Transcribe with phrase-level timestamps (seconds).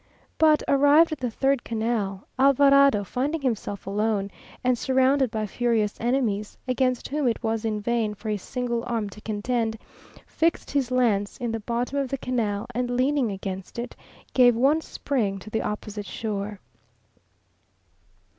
[0.39, 4.31] But arrived at the third canal, Alvarado finding himself alone,
[4.63, 9.11] and surrounded by furious enemies, against whom it was in vain for his single arm
[9.11, 9.77] to contend,
[10.25, 13.95] fixed his lance in the bottom of the canal, and leaning against it,
[14.33, 16.59] gave one spring to the opposite shore.